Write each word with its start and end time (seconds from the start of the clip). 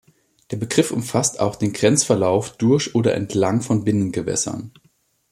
Der 0.49 0.57
Begriff 0.57 0.89
umfasst 0.89 1.39
auch 1.39 1.55
den 1.55 1.73
Grenzverlauf 1.73 2.57
durch 2.57 2.95
oder 2.95 3.13
entlang 3.13 3.61
von 3.61 3.83
Binnengewässern. 3.83 4.73